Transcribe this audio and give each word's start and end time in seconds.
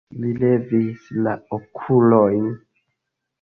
Li 0.21 0.29
levis 0.43 1.03
la 1.27 1.33
okulojn. 1.59 2.49